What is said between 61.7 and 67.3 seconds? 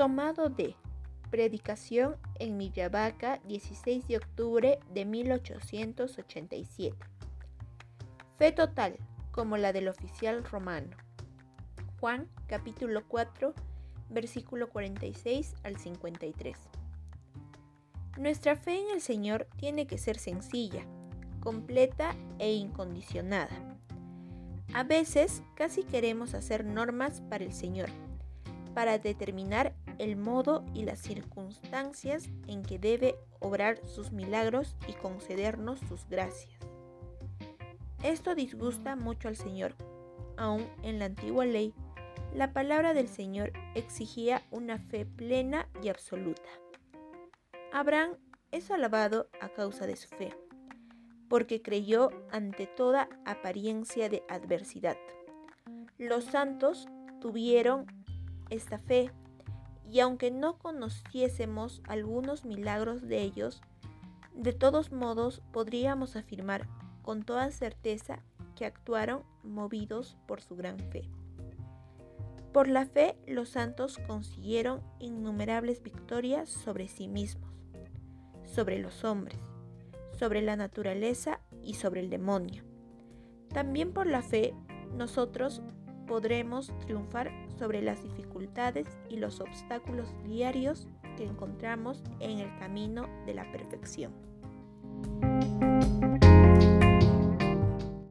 algunos milagros de ellos, de todos modos podríamos afirmar con